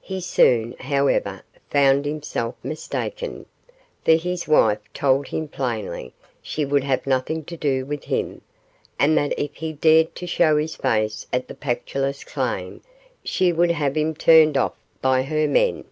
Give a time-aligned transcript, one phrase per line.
[0.00, 3.44] He soon, however, found himself mistaken,
[4.06, 8.40] for his wife told him plainly she would have nothing to do with him,
[8.98, 12.80] and that if he dared to show his face at the Pactolus claim
[13.22, 15.84] she would have him turned off by her men.